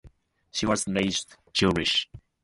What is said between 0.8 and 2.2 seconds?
raised Jewish.